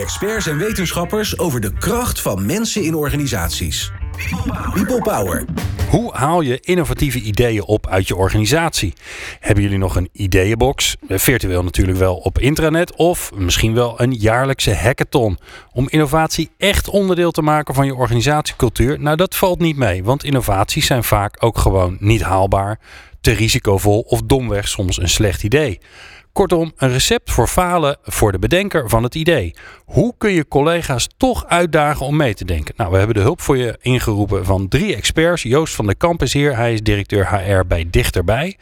[0.00, 3.92] Experts en wetenschappers over de kracht van mensen in organisaties.
[4.74, 5.44] People Power.
[5.90, 8.92] Hoe haal je innovatieve ideeën op uit je organisatie?
[9.40, 10.96] Hebben jullie nog een ideeënbox?
[11.08, 15.38] Virtueel natuurlijk wel op intranet of misschien wel een jaarlijkse hackathon
[15.72, 19.00] om innovatie echt onderdeel te maken van je organisatiecultuur?
[19.00, 22.78] Nou, dat valt niet mee, want innovaties zijn vaak ook gewoon niet haalbaar,
[23.20, 25.78] te risicovol of domweg soms een slecht idee.
[26.38, 29.54] Kortom, een recept voor falen voor de bedenker van het idee.
[29.84, 32.74] Hoe kun je collega's toch uitdagen om mee te denken?
[32.76, 35.42] Nou, we hebben de hulp voor je ingeroepen van drie experts.
[35.42, 36.56] Joost van der Kamp is hier.
[36.56, 38.56] Hij is directeur HR bij Dichterbij.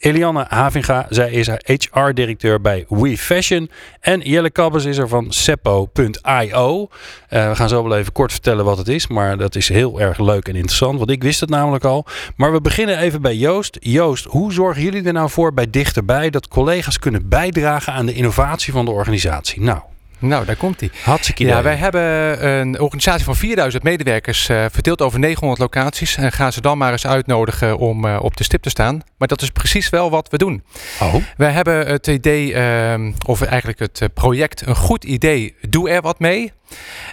[0.00, 1.48] Eliane Havinga, zij is
[1.92, 3.70] HR-directeur bij We Fashion.
[4.00, 6.88] En Jelle Kabbers is er van Seppo.io.
[7.30, 10.00] Uh, we gaan zo wel even kort vertellen wat het is, maar dat is heel
[10.00, 12.06] erg leuk en interessant, want ik wist het namelijk al.
[12.36, 13.76] Maar we beginnen even bij Joost.
[13.80, 18.14] Joost, hoe zorgen jullie er nou voor bij Dichterbij dat collega's kunnen bijdragen aan de
[18.14, 19.60] innovatie van de organisatie?
[19.62, 19.80] Nou,
[20.20, 20.90] nou, daar komt hij.
[21.02, 21.54] Hartstikke idee.
[21.54, 22.02] Ja, wij hebben
[22.46, 26.16] een organisatie van 4000 medewerkers uh, verdeeld over 900 locaties.
[26.16, 29.02] En gaan ze dan maar eens uitnodigen om uh, op de stip te staan.
[29.18, 30.62] Maar dat is precies wel wat we doen.
[31.00, 31.14] Oh.
[31.36, 36.18] Wij hebben het idee, uh, of eigenlijk het project, een goed idee, doe er wat
[36.18, 36.52] mee.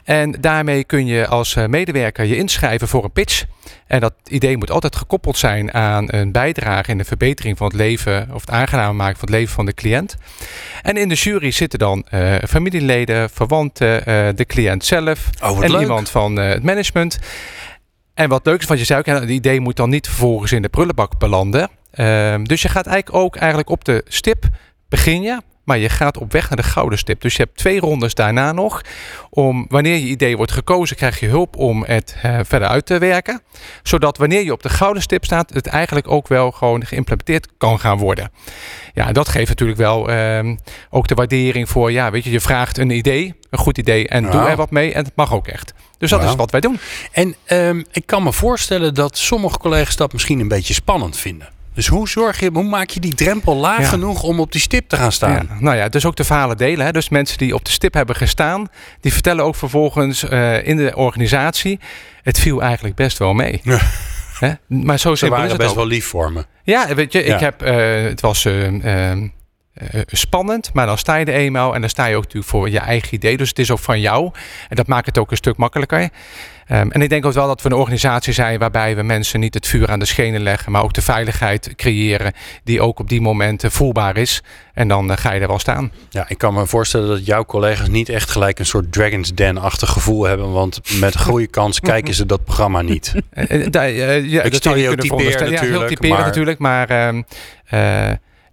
[0.03, 3.45] En daarmee kun je als medewerker je inschrijven voor een pitch.
[3.87, 7.75] En dat idee moet altijd gekoppeld zijn aan een bijdrage in de verbetering van het
[7.75, 10.17] leven of het aangenaam maken van het leven van de cliënt.
[10.81, 15.71] En in de jury zitten dan uh, familieleden, verwanten, uh, de cliënt zelf oh, en
[15.71, 15.81] leuk.
[15.81, 17.19] iemand van uh, het management.
[18.13, 20.69] En wat leuk is, wat je zei, het idee moet dan niet vervolgens in de
[20.69, 21.69] prullenbak belanden.
[21.91, 24.45] Ehm, dus je gaat eigenlijk ook eigenlijk op de stip
[24.89, 27.21] begin je maar je gaat op weg naar de gouden stip.
[27.21, 28.81] Dus je hebt twee rondes daarna nog.
[29.29, 32.97] Om wanneer je idee wordt gekozen, krijg je hulp om het uh, verder uit te
[32.97, 33.41] werken.
[33.83, 37.79] Zodat wanneer je op de gouden stip staat, het eigenlijk ook wel gewoon geïmplementeerd kan
[37.79, 38.31] gaan worden.
[38.93, 40.55] Ja, dat geeft natuurlijk wel uh,
[40.89, 44.23] ook de waardering voor, ja, weet je, je vraagt een idee, een goed idee, en
[44.23, 44.31] wow.
[44.31, 44.93] doe er wat mee.
[44.93, 45.73] En het mag ook echt.
[45.97, 46.29] Dus dat wow.
[46.29, 46.79] is wat wij doen.
[47.11, 51.55] En um, ik kan me voorstellen dat sommige collega's dat misschien een beetje spannend vinden.
[51.77, 53.87] Dus hoe zorg je, hoe maak je die drempel laag ja.
[53.87, 55.47] genoeg om op die stip te gaan staan?
[55.49, 56.85] Ja, nou ja, dus ook de verhalen delen.
[56.85, 56.91] Hè.
[56.91, 58.67] Dus mensen die op de stip hebben gestaan,
[59.01, 61.79] die vertellen ook vervolgens uh, in de organisatie:
[62.23, 63.59] het viel eigenlijk best wel mee.
[63.63, 63.79] Ja.
[64.39, 64.51] Hè?
[64.67, 65.75] Maar zo Ze waren best ook.
[65.75, 66.45] wel lief voor me.
[66.63, 68.45] Ja, weet je, ik heb, uh, het was.
[68.45, 69.29] Uh,
[69.93, 72.69] uh, spannend, maar dan sta je er eenmaal en dan sta je ook natuurlijk voor
[72.69, 73.37] je eigen idee.
[73.37, 74.31] Dus het is ook van jou
[74.69, 76.09] en dat maakt het ook een stuk makkelijker.
[76.71, 79.53] Um, en ik denk ook wel dat we een organisatie zijn waarbij we mensen niet
[79.53, 82.33] het vuur aan de schenen leggen, maar ook de veiligheid creëren
[82.63, 84.43] die ook op die momenten voelbaar is.
[84.73, 85.91] En dan uh, ga je er wel staan.
[86.09, 89.89] Ja, ik kan me voorstellen dat jouw collega's niet echt gelijk een soort Dragon's Den-achtig
[89.89, 93.13] gevoel hebben, want met goede kans kijken ze dat programma niet.
[93.33, 96.25] Uh, uh, ja, ik stereotypeer ja, heel typeren maar...
[96.25, 97.07] natuurlijk, maar...
[97.07, 97.25] Um,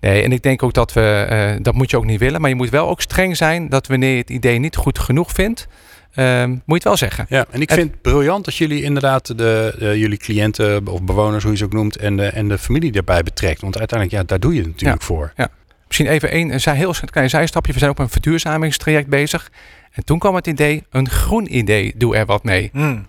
[0.04, 2.40] Nee, en ik denk ook dat we, uh, dat moet je ook niet willen.
[2.40, 5.32] Maar je moet wel ook streng zijn dat wanneer je het idee niet goed genoeg
[5.32, 5.66] vindt,
[6.14, 7.26] uh, moet je het wel zeggen.
[7.28, 11.42] Ja, en ik vind het briljant dat jullie inderdaad de, de, jullie cliënten of bewoners,
[11.42, 13.60] hoe je ze ook noemt, en de, en de familie erbij betrekt.
[13.60, 15.06] Want uiteindelijk, ja, daar doe je het natuurlijk ja.
[15.06, 15.32] voor.
[15.36, 15.48] Ja.
[15.86, 17.72] Misschien even een, een heel klein zijstapje.
[17.72, 19.50] We zijn op een verduurzamingstraject bezig.
[19.92, 22.70] En toen kwam het idee, een groen idee, doe er wat mee.
[22.72, 23.06] Mm.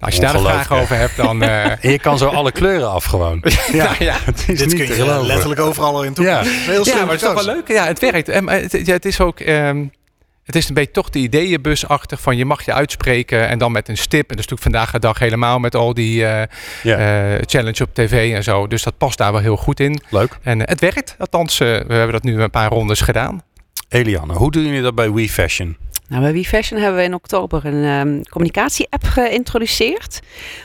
[0.00, 1.42] Als je daar een vraag over hebt, dan...
[1.42, 1.76] Uh...
[1.92, 3.42] je kan zo alle kleuren af gewoon.
[3.72, 4.16] ja, nou, ja.
[4.24, 5.26] Het is Dit niet kun je geloven.
[5.26, 6.54] letterlijk overal in toepassen.
[6.54, 7.68] Ja, Heel ja maar het is toch wel leuk.
[7.68, 8.28] Ja, het werkt.
[8.28, 9.40] En, het, ja, het is ook...
[9.40, 9.90] Um,
[10.44, 13.88] het is een beetje toch de ideeënbusachtig van je mag je uitspreken en dan met
[13.88, 14.30] een stip.
[14.30, 16.42] En dat is natuurlijk vandaag de dag helemaal met al die uh,
[16.82, 17.32] yeah.
[17.32, 18.66] uh, challenge op tv en zo.
[18.66, 20.00] Dus dat past daar wel heel goed in.
[20.08, 20.38] Leuk.
[20.42, 21.14] En uh, het werkt.
[21.18, 23.42] Althans, we hebben dat nu een paar rondes gedaan.
[23.88, 25.76] Eliane, hoe doen jullie dat bij We Fashion?
[26.08, 30.20] Nou, bij WeFashion hebben we in oktober een um, communicatie-app geïntroduceerd.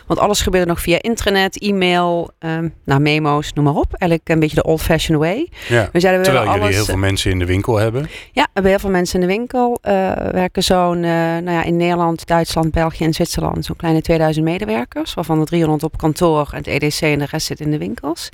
[0.07, 3.93] Want alles gebeurde nog via internet, e-mail, um, nou, memo's, noem maar op.
[3.93, 5.49] Eigenlijk een beetje de old-fashioned way.
[5.67, 8.01] Ja, we zeiden, we terwijl jullie alles, heel veel mensen in de winkel hebben.
[8.31, 9.79] Ja, we hebben heel veel mensen in de winkel.
[9.83, 9.91] Uh,
[10.31, 15.13] werken zo'n, uh, nou ja, in Nederland, Duitsland, België en Zwitserland zo'n kleine 2000 medewerkers.
[15.13, 18.29] Waarvan er 300 op kantoor en het EDC en de rest zit in de winkels.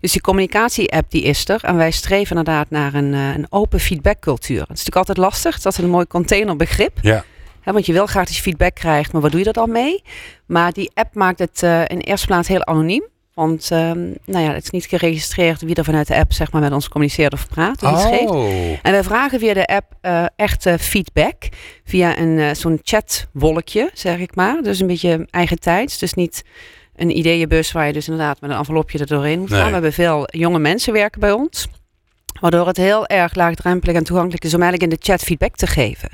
[0.00, 1.64] Dus die communicatie-app die is er.
[1.64, 4.60] En wij streven inderdaad naar een, uh, een open feedbackcultuur.
[4.60, 6.06] Het is natuurlijk altijd lastig dat we een mooi
[6.38, 6.98] containerbegrip.
[7.02, 7.24] Ja.
[7.60, 9.72] He, want je wil graag dat je feedback krijgt, maar wat doe je er dan
[9.72, 10.02] mee?
[10.46, 13.04] Maar die app maakt het uh, in eerste plaats heel anoniem.
[13.34, 16.60] Want um, nou ja, het is niet geregistreerd wie er vanuit de app zeg maar,
[16.60, 17.82] met ons communiceert of praat.
[17.82, 18.08] Of oh.
[18.08, 18.80] geeft.
[18.82, 21.48] En wij vragen via de app uh, echt uh, feedback.
[21.84, 24.62] Via een uh, zo'n chatwolkje, zeg ik maar.
[24.62, 25.98] Dus een beetje eigen tijds.
[25.98, 26.44] Dus niet
[26.96, 29.58] een ideeënbus waar je dus inderdaad met een envelopje er doorheen moet gaan.
[29.58, 29.66] Nee.
[29.66, 31.68] We hebben veel jonge mensen werken bij ons.
[32.40, 35.66] Waardoor het heel erg laagdrempelig en toegankelijk is om eigenlijk in de chat feedback te
[35.66, 36.10] geven.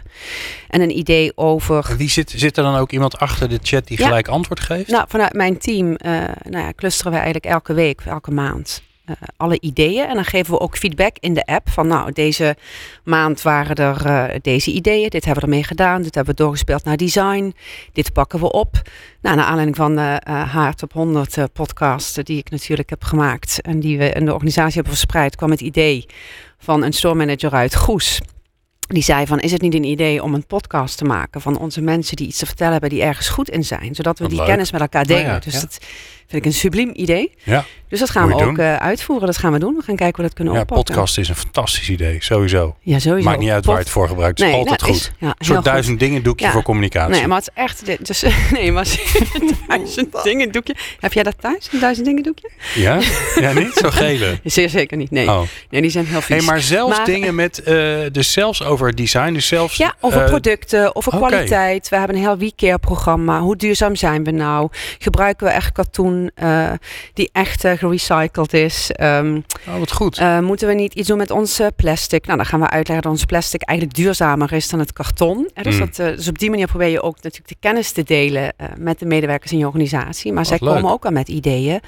[0.69, 1.87] En een idee over.
[1.91, 4.07] En wie zit, zit er dan ook iemand achter de chat die ja.
[4.07, 4.91] gelijk antwoord geeft?
[4.91, 5.97] Nou, vanuit mijn team uh,
[6.43, 8.83] nou ja, clusteren we eigenlijk elke week, elke maand.
[9.37, 10.07] Alle ideeën.
[10.07, 12.57] En dan geven we ook feedback in de app van nou, deze
[13.05, 15.11] maand waren er deze ideeën.
[15.11, 16.03] Dit hebben we ermee gedaan.
[16.03, 17.55] Dit hebben we doorgespeeld naar design.
[17.93, 18.83] Dit pakken we op.
[19.21, 23.61] Nou, naar aanleiding van de Haart op 100 podcast die ik natuurlijk heb gemaakt.
[23.61, 26.07] En die we in de organisatie hebben verspreid, kwam het idee
[26.59, 28.21] van een store manager uit Goes
[28.87, 31.81] die zei van, is het niet een idee om een podcast te maken van onze
[31.81, 34.73] mensen die iets te vertellen hebben die ergens goed in zijn, zodat we die kennis
[34.73, 35.35] met elkaar delen.
[35.35, 35.79] Oh dus dat
[36.27, 37.33] vind ik een subliem idee.
[37.43, 37.65] Ja.
[37.95, 39.27] Dus dat gaan we ook uh, uitvoeren.
[39.27, 39.75] Dat gaan we doen.
[39.75, 40.85] We gaan kijken hoe we dat kunnen ja, oppakken.
[40.85, 42.77] podcast is een fantastisch idee, sowieso.
[42.81, 43.29] Ja, sowieso.
[43.29, 44.39] Maakt niet uit waar je het voor gebruikt.
[44.39, 45.01] Het is altijd nou, goed.
[45.01, 47.15] Is, ja, een soort duizend dingen doekje voor communicatie.
[47.15, 48.07] Nee, maar het is echt...
[48.07, 48.87] Dus, nee, maar
[49.69, 50.75] duizend dingen doekje.
[51.01, 52.51] Heb jij dat thuis, een duizend dingen doekje?
[52.75, 53.01] Ja?
[53.35, 53.73] Ja, niet?
[53.73, 54.41] Zo gele?
[54.45, 55.29] Zeer zeker niet, nee.
[55.29, 55.41] Oh.
[55.71, 56.37] Nee, die zijn heel vies.
[56.37, 57.63] Hey, maar zelfs dingen met...
[57.69, 59.77] Uh, dus zelfs over design, dus zelfs...
[59.77, 61.29] Ja, over uh, producten, over okay.
[61.29, 61.89] kwaliteit.
[61.89, 63.41] We hebben een heel WeCare programma.
[63.41, 64.69] Hoe duurzaam zijn we nou?
[64.99, 66.71] Gebruiken we echt katoen uh,
[67.13, 68.91] die echt gerecycled is?
[69.01, 70.21] Um, oh, wat goed.
[70.21, 72.27] Uh, moeten we niet iets doen met ons plastic?
[72.27, 75.51] Nou, dan gaan we uitleggen dat ons plastic eigenlijk duurzamer is dan het karton.
[75.63, 75.81] Dus, Mm.
[75.81, 78.67] dat, uh, dus op die manier probeer je ook natuurlijk de kennis te delen uh,
[78.79, 80.33] met de medewerkers in je organisatie.
[80.33, 80.75] Maar wat zij leuk.
[80.75, 81.81] komen ook al met ideeën.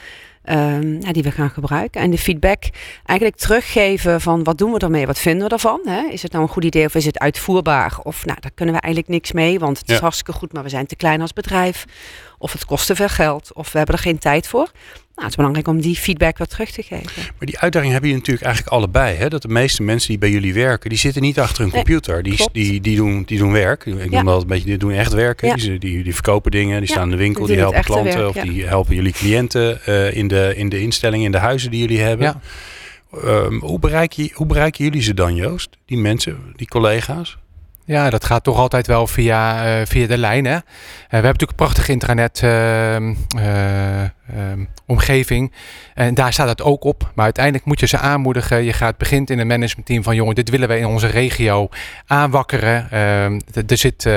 [0.50, 2.00] Um, ja, die we gaan gebruiken.
[2.00, 2.62] En de feedback
[3.04, 5.80] eigenlijk teruggeven van wat doen we ermee, wat vinden we ervan?
[5.84, 6.02] Hè?
[6.10, 7.98] Is het nou een goed idee of is het uitvoerbaar?
[8.02, 9.94] Of nou, daar kunnen we eigenlijk niks mee, want het Ja.
[9.94, 11.84] is hartstikke goed, maar we zijn te klein als bedrijf.
[12.38, 14.70] Of het kost te veel geld, of we hebben er geen tijd voor.
[15.16, 17.10] Nou, het is belangrijk om die feedback weer terug te geven.
[17.16, 19.16] Maar die uitdaging hebben jullie natuurlijk eigenlijk allebei.
[19.16, 19.28] Hè?
[19.28, 22.22] Dat de meeste mensen die bij jullie werken, die zitten niet achter een Nee, computer.
[22.22, 23.86] Die, die, die, doen, die doen werk.
[23.86, 24.16] Ik Ja.
[24.16, 25.40] noem dat een beetje, die doen echt werk.
[25.40, 25.46] hè.
[25.46, 25.54] Ja.
[25.54, 28.16] Die, die, die verkopen dingen, die Ja, staan in de winkel, die helpen klanten.
[28.16, 31.70] werk, of die helpen jullie cliënten eh, in, de, in de instellingen, in de huizen
[31.70, 32.26] die jullie hebben.
[32.26, 32.40] Ja.
[33.24, 35.68] Ehm, hoe, bereik je, hoe bereiken jullie ze dan, Joost?
[35.86, 37.36] Die mensen, die collega's?
[37.86, 40.44] Ja, dat gaat toch altijd wel via, eh, via de lijn.
[40.44, 40.54] Hè?
[40.54, 40.64] Eh, we
[41.08, 45.52] hebben natuurlijk een prachtige internet ehm, eh, ehm, omgeving.
[45.94, 47.10] En daar staat het ook op.
[47.14, 48.64] Maar uiteindelijk moet je ze aanmoedigen.
[48.64, 51.68] Je gaat begint in een managementteam van jongen, dit willen we in onze regio
[52.06, 52.90] aanwakkeren.
[52.90, 54.08] Ehm, er zit.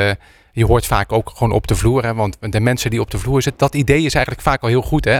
[0.60, 3.18] Je hoort vaak ook gewoon op de vloer, hè, want de mensen die op de
[3.18, 5.20] vloer zitten, dat idee is eigenlijk vaak al heel goed, hè?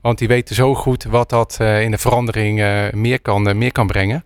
[0.00, 3.54] Want die weten zo goed wat dat eh, in de verandering eh, meer, kan, eh,
[3.54, 4.24] meer kan brengen.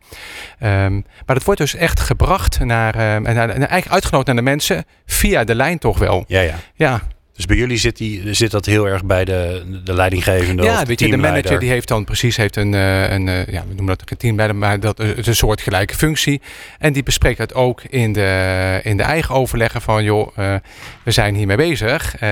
[0.58, 4.42] Ehm, maar dat wordt dus echt gebracht naar, en, naar- en eigenlijk uitgenodigd naar de
[4.50, 6.24] mensen via de lijn toch wel.
[6.26, 6.54] Ja, ja.
[6.74, 7.00] Ja,
[7.42, 10.80] Dus bij jullie zit, die, zit dat heel erg bij de, de leidinggevende of ja
[10.80, 11.42] de weet je, de teamleider.
[11.42, 14.16] manager die heeft dan precies heeft een, eh, een eh, ja, we noemen dat een
[14.16, 16.40] teamleider, maar dat is een soort gelijke functie.
[16.78, 20.54] En die bespreekt het ook in de, in de eigen overleggen van, joh, eh,
[21.02, 22.16] we zijn hiermee bezig.
[22.16, 22.22] Ehm,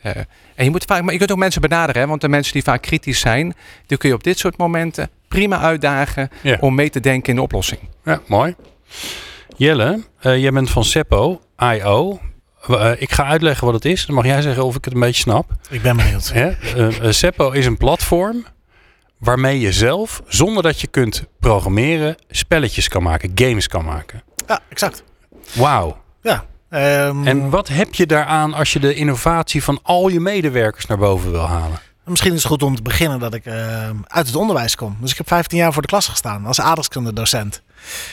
[0.00, 0.12] eh,
[0.54, 2.62] en je moet vaak, maar je kunt ook mensen benaderen, hè, want de mensen die
[2.62, 3.54] vaak kritisch zijn,
[3.86, 6.56] die kun je op dit soort momenten prima uitdagen Ja.
[6.60, 7.80] om mee te denken in de oplossing.
[8.04, 8.54] Ja, mooi.
[9.56, 12.20] Jelle, jij bent van Seppo, IO.
[12.66, 14.06] Eh, ik ga uitleggen wat het is.
[14.06, 15.50] Dan mag jij zeggen of ik het een beetje snap.
[15.70, 16.30] Ik ben benieuwd.
[16.34, 18.44] Eh, eh, Seppo is een platform
[19.18, 24.22] waarmee je zelf, zonder dat je kunt programmeren, spelletjes kan maken, games kan maken.
[24.46, 25.02] Ja, exact.
[25.52, 26.00] Wauw.
[26.72, 30.98] Ehm, En wat heb je daaraan als je de innovatie van al je medewerkers naar
[30.98, 31.78] boven wil halen?
[32.04, 34.96] Misschien is het goed om te beginnen dat ik ehm, uit het onderwijs kom.
[35.00, 37.62] Dus ik heb 15 jaar voor de klas gestaan als aardrijkskundedocent.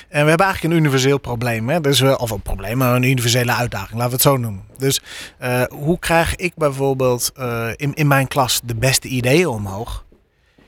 [0.10, 1.70] En we hebben eigenlijk een universeel probleem.
[1.70, 1.82] Hè?
[1.82, 4.64] Dus of een probleem, maar een universele uitdaging, laten we het zo noemen.
[4.78, 5.02] Dus
[5.38, 10.06] eh, hoe krijg ik bijvoorbeeld eh, in, in mijn klas de beste ideeën omhoog?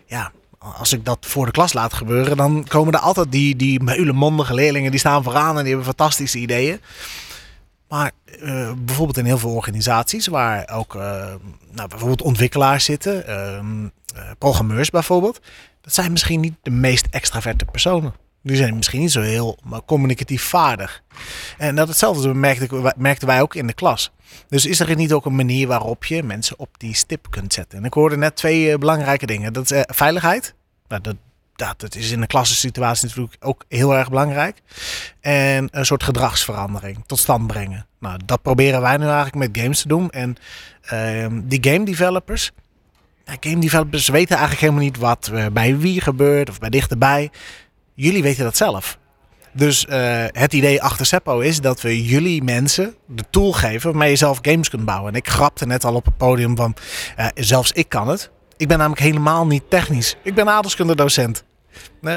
[0.06, 3.82] Ja, als ik dat voor de klas laat gebeuren, dan komen er altijd die, die
[4.50, 6.82] leerlingen die staan vooraan en die hebben fantastische ideeën.
[7.88, 10.94] Maar eh, bijvoorbeeld in heel veel organisaties waar ook
[11.72, 15.40] nou, bijvoorbeeld ontwikkelaars zitten, ehm, eh, programmeurs bijvoorbeeld,
[15.82, 18.14] dat zijn misschien niet de meest extraverte personen.
[18.44, 21.04] Die zijn misschien niet zo heel communicatief vaardig.
[21.58, 22.34] En dat hetzelfde
[22.98, 24.12] merkten wij ook in de klas.
[24.48, 27.78] Dus is er niet ook een manier waarop je mensen op die stip kunt zetten?
[27.78, 29.54] En ik hoorde net twee eh, belangrijke dingen.
[29.54, 30.54] Dat is eh, veiligheid.
[30.88, 31.16] Nou, dat,
[31.78, 34.62] dat, is in een klassensituatie natuurlijk ook heel erg belangrijk.
[35.20, 37.86] En een soort gedragsverandering tot stand brengen.
[38.00, 40.10] Nou, dat proberen wij nu eigenlijk met games te doen.
[40.10, 40.36] En
[40.82, 42.52] ehm, die game developers.
[43.40, 47.32] Game developers weten eigenlijk helemaal niet wat eh, bij wie gebeurt of bij dichterbij.
[47.94, 49.00] Jullie weten dat zelf.
[49.54, 54.10] Dus eh, het idee achter Seppo is dat we jullie mensen de tool geven waarmee
[54.10, 55.12] je zelf games kunt bouwen.
[55.12, 56.76] En ik grapte net al op het podium van,
[57.16, 58.32] eh, zelfs ik kan het.
[58.58, 60.16] Ik ben namelijk helemaal niet technisch.
[60.24, 61.44] Ik ben aardrijkskundedocent.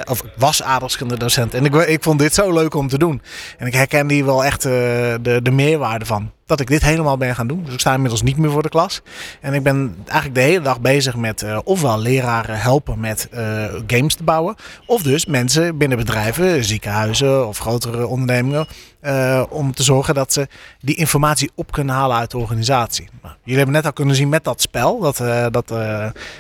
[0.04, 1.54] Of was aardrijkskundedocent.
[1.54, 3.23] En ik, ik vond dit zo leuk om te doen.
[3.58, 4.73] En ik herken hier wel echt eh,
[5.20, 6.30] de, de meerwaarde van.
[6.46, 7.64] Dat ik dit helemaal ben gaan doen.
[7.64, 9.02] Dus ik sta inmiddels niet meer voor de klas.
[9.40, 13.64] En ik ben eigenlijk de hele dag bezig met eh, ofwel leraren helpen met eh,
[13.87, 14.54] games te bouwen.
[14.87, 18.66] Of dus mensen binnen bedrijven, ziekenhuizen of grotere ondernemingen.
[19.49, 20.49] om te zorgen dat ze
[20.80, 23.08] die informatie op kunnen halen uit de organisatie.
[23.23, 25.16] Nou, jullie hebben net al kunnen zien met dat spel, dat,
[25.52, 25.73] dat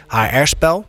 [0.08, 0.86] HR-spel.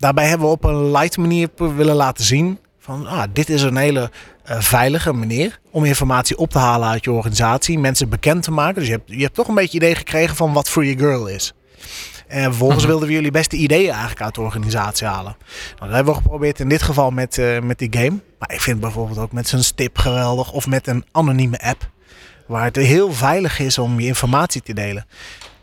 [0.00, 3.76] Daarbij hebben we op een light manier willen laten zien van ah, dit is een
[3.76, 4.10] hele
[4.50, 8.74] uh, veilige manier om informatie op te halen uit je organisatie, mensen bekend te maken.
[8.74, 11.52] Dus je hebt, je hebt toch een beetje idee gekregen van wat Free Girl is.
[12.26, 15.36] En vervolgens wilden we jullie beste ideeën eigenlijk uit de organisatie halen.
[15.68, 18.20] Nou, dat hebben we geprobeerd in dit geval met, uh, met die game.
[18.38, 21.90] Maar ik vind bijvoorbeeld ook met zo'n stip geweldig of met een anonieme app.
[22.46, 25.06] Waar het heel veilig is om je informatie te delen.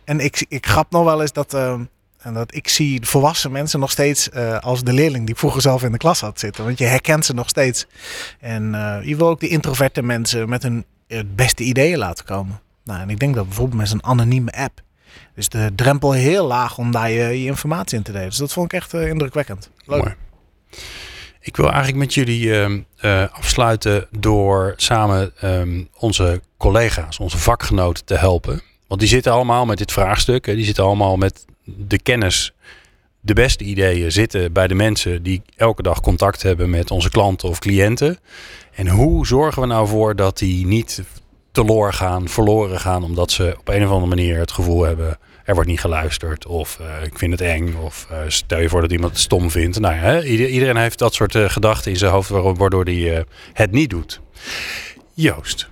[0.03, 1.79] En ik, ik grap nog wel eens dat, uh,
[2.34, 5.91] dat ik zie volwassen mensen nog steeds uh, als de leerling die vroeger zelf in
[5.91, 6.63] de klas had zitten.
[6.63, 7.86] Want je herkent ze nog steeds.
[8.39, 8.63] En
[9.03, 10.86] je wil ook de introverte mensen met hun
[11.36, 12.60] beste ideeën laten komen.
[12.84, 14.81] Nou, en ik denk dat bijvoorbeeld met zo'n anonieme app
[15.36, 18.27] dus de drempel heel laag om daar je, informatie in te delen.
[18.27, 19.69] Dus dat vond ik echt indrukwekkend.
[19.86, 20.03] Leuk.
[20.03, 20.15] Mooi.
[21.39, 28.15] Ik wil eigenlijk met jullie uh, afsluiten door samen um, onze collega's, onze vakgenoten te
[28.15, 28.62] helpen.
[28.88, 30.46] Want die zitten allemaal met dit vraagstuk.
[30.46, 31.46] Hè, die zitten allemaal met
[31.76, 32.54] de kennis,
[33.20, 37.50] de beste ideeën zitten bij de mensen die elke dag contact hebben met onze klanten
[37.50, 38.20] of cliënten.
[38.74, 41.04] En hoe zorgen we nou voor dat die niet
[41.52, 45.54] teloor gaan, verloren gaan, omdat ze op een of andere manier het gevoel hebben er
[45.54, 48.92] wordt niet geluisterd of uh, ik vind het eng of uh, stel je voor dat
[48.92, 49.80] iemand het stom vindt.
[49.80, 53.90] Nou ja, iedereen heeft dat soort uh, gedachten in zijn hoofd waardoor hij het niet
[53.90, 54.22] doet.
[55.14, 55.70] Joost,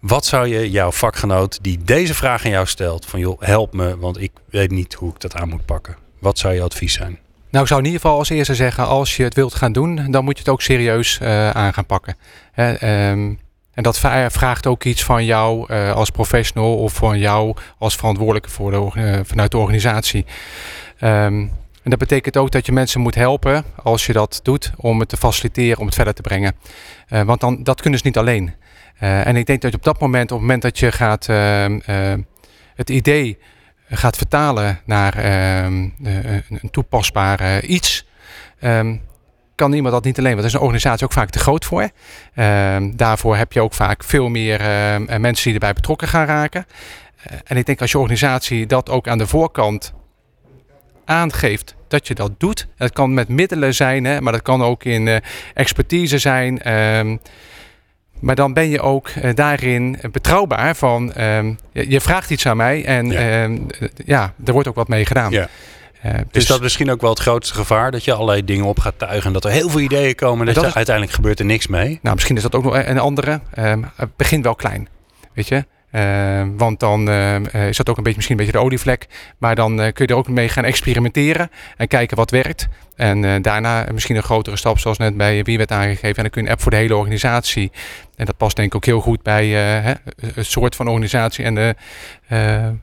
[0.00, 3.98] wat zou je jouw vakgenoot die deze vraag aan jou stelt van joh, help me,
[3.98, 5.96] want ik weet niet hoe ik dat aan moet pakken.
[6.18, 7.18] Wat zou je advies zijn?
[7.50, 10.10] Nou, ik zou in ieder geval als eerste zeggen, als je het wilt gaan doen,
[10.10, 11.20] dan moet je het ook serieus
[11.52, 12.16] aan gaan pakken.
[12.56, 13.38] Um,
[13.72, 18.50] en dat vraagt ook iets van jou uh, als professional of van jou als verantwoordelijke
[18.50, 20.24] voor de, uh, vanuit de organisatie.
[21.00, 21.52] Um,
[21.82, 25.08] en dat betekent ook dat je mensen moet helpen als je dat doet om het
[25.08, 26.54] te faciliteren, om het verder te brengen.
[27.08, 28.54] Want dan, dat kunnen ze niet alleen.
[28.98, 31.26] En ik denk dat op dat moment, op het moment dat je gaat
[32.74, 33.38] het idee
[33.88, 35.88] gaat vertalen naar ehm,
[36.48, 38.06] een toepasbaar iets.
[38.60, 39.00] Um,
[39.58, 40.30] kan iemand dat niet alleen.
[40.30, 41.90] Want er is een organisatie ook vaak te groot voor.
[42.34, 46.26] Ehm, daarvoor heb je ook vaak veel meer ehm, eh, mensen die erbij betrokken gaan
[46.26, 46.66] raken.
[47.44, 49.92] En ik denk als je organisatie dat ook aan de voorkant
[51.04, 52.66] aangeeft dat je dat doet.
[52.76, 55.20] Het kan met middelen zijn, hè, maar dat kan ook in
[55.54, 56.62] expertise zijn.
[58.18, 62.84] Ehm, maar dan ben je ook daarin betrouwbaar van je, je, vraagt iets aan mij
[62.84, 63.48] en ja.
[64.04, 64.32] ja.
[64.44, 65.30] er wordt ook wat mee gedaan.
[65.30, 65.48] Ja.
[66.06, 67.90] Uh, dus is dat misschien ook wel het grootste gevaar?
[67.90, 69.26] Dat je allerlei dingen op gaat tuigen.
[69.26, 70.48] En dat er heel veel ideeën komen.
[70.48, 71.98] En dat, dat uiteindelijk gebeurt er niks mee.
[72.02, 73.40] Nou, misschien is dat ook nog een andere.
[73.58, 73.72] Uh,
[74.16, 74.88] begin wel klein.
[75.34, 75.64] Weet je?
[75.92, 79.06] Uh, want dan uh, is dat ook een beetje, misschien een beetje de olievlek.
[79.38, 82.68] Maar dan kun je er ook mee gaan experimenteren en kijken wat werkt.
[82.96, 86.16] En daarna misschien een grotere stap, zoals net bij wie werd aangegeven.
[86.16, 87.72] En dan kun je een app voor de hele organisatie.
[88.16, 89.92] En dat past denk ik ook heel goed bij hè,
[90.34, 91.74] het soort van organisatie en de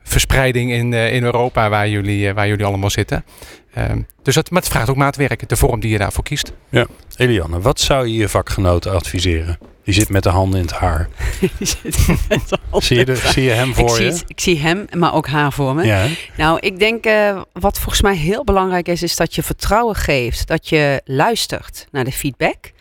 [0.03, 3.25] verspreiding in, in Europa waar jullie, waar jullie allemaal zitten.
[3.73, 6.53] Ehm, dus dat, maar het vraagt ook maatwerk, de vorm die je daarvoor kiest.
[6.69, 6.85] Ja.
[7.15, 9.57] Eliane, wat zou je je vakgenoten adviseren?
[9.85, 11.09] Die zit met de handen in het haar.
[12.77, 14.11] zie, je de, zie je hem voor ik je?
[14.11, 15.85] Zie, ik zie hem, maar ook haar voor me.
[15.85, 16.07] Ja.
[16.37, 20.47] Nou, ik denk uh, wat volgens mij heel belangrijk is, is dat je vertrouwen geeft.
[20.47, 22.71] Dat je luistert naar de feedback.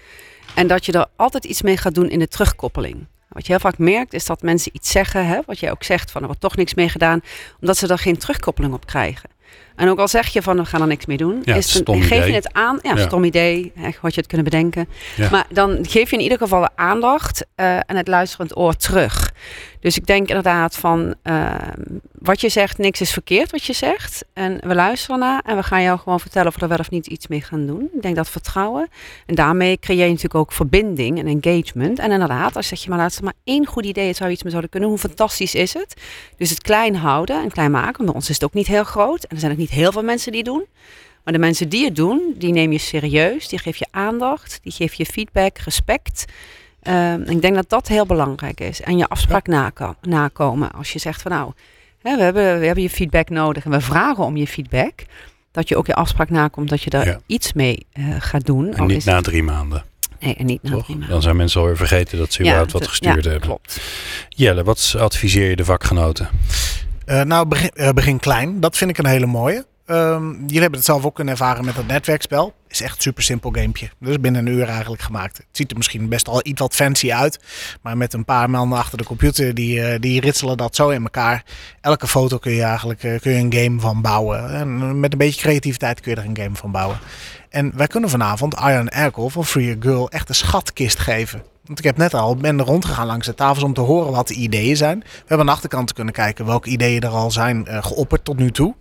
[0.54, 3.06] En dat je er altijd iets mee gaat doen in de terugkoppeling.
[3.28, 6.11] Wat je heel vaak merkt is dat mensen iets zeggen, hè, wat jij ook zegt,
[6.11, 7.20] van er wordt toch niks mee gedaan,
[7.61, 9.30] omdat ze er geen terugkoppeling op krijgen.
[9.76, 12.02] En ook al zeg je van we gaan er niks mee doen, ja, is een,
[12.02, 12.78] geef je het aan.
[12.83, 13.07] Ja, ja.
[13.07, 14.88] stom idee, echt wat je het kunnen bedenken.
[15.16, 15.31] Ja.
[15.31, 19.33] Maar dan geef je in ieder geval de aandacht uh, en het luisterend oor terug.
[19.81, 21.54] Dus ik denk inderdaad van uh,
[22.12, 24.25] wat je zegt, niks is verkeerd wat je zegt.
[24.33, 26.90] En we luisteren naar en we gaan jou gewoon vertellen of we er wel of
[26.90, 27.90] niet iets mee gaan doen.
[27.95, 28.88] Ik denk dat vertrouwen.
[29.26, 31.99] En daarmee creëer je natuurlijk ook verbinding en engagement.
[31.99, 34.50] En inderdaad, als zeg je maar laatst maar één goed idee, het zou iets mee
[34.50, 34.88] zouden kunnen.
[34.88, 35.95] Hoe fantastisch is het?
[36.37, 38.04] Dus het klein houden en klein maken.
[38.04, 39.25] Bij ons is het ook niet heel groot.
[39.25, 40.64] En er zijn ook niet heel veel mensen die doen.
[41.25, 43.49] Maar de mensen die het doen, die neem je serieus.
[43.49, 44.59] Die geef je aandacht.
[44.62, 46.25] Die geef je feedback, respect.
[46.83, 48.80] Uh, ik denk dat dat heel belangrijk is.
[48.80, 49.73] En je afspraak ja.
[50.02, 50.73] nakomen.
[50.73, 51.52] Als je zegt van nou,
[52.02, 54.92] hè, we, hebben, we hebben je feedback nodig en we vragen om je feedback.
[55.50, 57.21] Dat je ook je afspraak nakomt dat je daar ja.
[57.26, 58.75] iets mee uh, gaat doen.
[58.75, 59.85] En niet na drie maanden.
[60.21, 61.09] Nee, en niet na drie maanden.
[61.09, 63.40] Dan zijn mensen alweer vergeten dat ze überhaupt wat gestuurd hebben.
[63.40, 63.80] Klopt.
[64.28, 66.28] Jelle, wat adviseer je de vakgenoten?
[67.06, 68.61] Uh, nou, begin, uh, begin klein.
[68.61, 69.66] Dat vind ik een hele mooie.
[69.87, 72.54] Um, jullie hebben het zelf ook kunnen ervaren met het netwerkspel.
[72.75, 73.90] Is echt een super simpel gamepje.
[74.00, 75.37] Dus binnen een uur eigenlijk gemaakt.
[75.37, 77.38] Het ziet er misschien best al iets wat fancy uit.
[77.83, 81.02] Maar met een paar mannen achter de computer, die, uh, die ritselen dat zo in
[81.02, 81.45] elkaar.
[81.81, 84.54] Elke foto kun je eigenlijk uh, kun je een game van bouwen.
[84.54, 86.99] En met een beetje creativiteit kun je er een game van bouwen.
[87.49, 91.43] En wij kunnen vanavond Iron Erkel van Free Girl echt een schatkist geven.
[91.64, 94.35] Want ik heb net al ben rondgegaan langs de tafels om te horen wat de
[94.35, 94.99] ideeën zijn.
[94.99, 98.50] We hebben aan de achterkant kunnen kijken welke ideeën er al zijn geopperd tot nu
[98.50, 98.75] toe.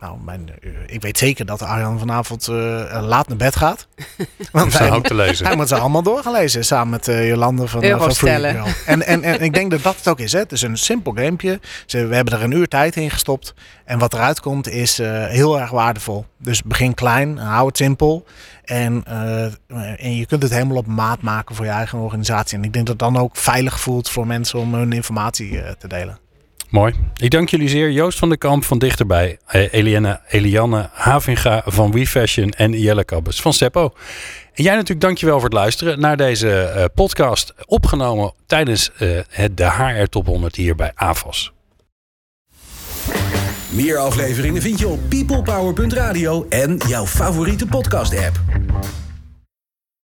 [0.00, 2.54] Nou, mijn, eh, ik weet zeker dat Arjan vanavond eh,
[3.02, 3.88] laat naar bed gaat.
[4.52, 5.46] Want hij, ook te lezen.
[5.46, 8.44] hij moet ze allemaal doorgelezen samen met uh, Jolande van, uh, van Free
[8.86, 10.32] en, en, en ik denk dat dat het ook is.
[10.32, 10.38] Hè.
[10.38, 11.60] Het is een simpel gamepje.
[11.86, 13.54] we hebben er een uur tijd in gestopt.
[13.84, 14.96] En wat eruit komt is
[15.28, 16.24] heel erg waardevol.
[16.38, 18.24] Dus begin klein, hou het simpel.
[18.64, 19.04] En,
[19.96, 22.58] en je kunt het helemaal op maat maken voor je eigen organisatie.
[22.58, 25.88] En ik denk dat het dan ook veilig voelt voor mensen om hun informatie te
[25.88, 26.18] delen.
[26.70, 26.94] Mooi.
[27.16, 27.90] Ik dank jullie zeer.
[27.90, 29.38] Joost van der Kamp van Dichterbij.
[29.46, 33.92] Eh, Eliane, Eliane Havinga van WeFashion en Jelle Kabbes van Seppo.
[34.54, 37.54] En jij natuurlijk dankjewel voor het luisteren naar deze uh, podcast.
[37.66, 41.52] Opgenomen tijdens uh, het, de HR Top 100 hier bij AFAS.
[43.68, 48.40] Meer afleveringen vind je op peoplepower.radio en jouw favoriete podcast app.